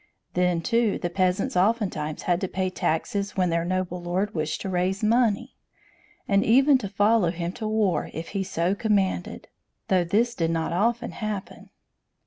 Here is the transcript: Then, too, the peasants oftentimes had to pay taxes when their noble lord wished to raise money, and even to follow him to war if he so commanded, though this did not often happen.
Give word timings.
Then, 0.33 0.61
too, 0.61 0.97
the 0.97 1.11
peasants 1.11 1.55
oftentimes 1.55 2.23
had 2.23 2.41
to 2.41 2.47
pay 2.47 2.71
taxes 2.71 3.37
when 3.37 3.51
their 3.51 3.63
noble 3.63 4.01
lord 4.01 4.33
wished 4.33 4.59
to 4.61 4.69
raise 4.69 5.03
money, 5.03 5.53
and 6.27 6.43
even 6.43 6.79
to 6.79 6.89
follow 6.89 7.29
him 7.29 7.51
to 7.51 7.67
war 7.67 8.09
if 8.11 8.29
he 8.29 8.43
so 8.43 8.73
commanded, 8.73 9.47
though 9.89 10.03
this 10.03 10.33
did 10.33 10.49
not 10.49 10.73
often 10.73 11.11
happen. 11.11 11.69